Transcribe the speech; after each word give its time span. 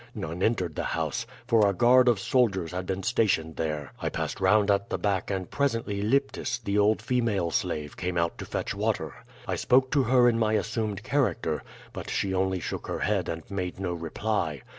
None 0.15 0.41
entered 0.41 0.73
the 0.75 0.83
house, 0.97 1.27
for 1.45 1.69
a 1.69 1.75
guard 1.75 2.07
of 2.07 2.19
soldiers 2.19 2.71
had 2.71 2.87
been 2.87 3.03
stationed 3.03 3.55
there. 3.55 3.93
I 3.99 4.09
passed 4.09 4.41
round 4.41 4.71
at 4.71 4.89
the 4.89 4.97
back 4.97 5.29
and 5.29 5.47
presently 5.51 6.01
Lyptis, 6.01 6.57
the 6.57 6.75
old 6.79 7.03
female 7.03 7.51
slave, 7.51 7.95
came 7.95 8.17
out 8.17 8.39
to 8.39 8.45
fetch 8.45 8.73
water. 8.73 9.13
I 9.47 9.53
spoke 9.55 9.91
to 9.91 10.01
her 10.01 10.27
in 10.27 10.39
my 10.39 10.53
assumed 10.53 11.03
character, 11.03 11.61
but 11.93 12.09
she 12.09 12.33
only 12.33 12.59
shook 12.59 12.87
her 12.87 13.01
head 13.01 13.29
and 13.29 13.43
made 13.51 13.79
no 13.79 13.93
reply. 13.93 14.63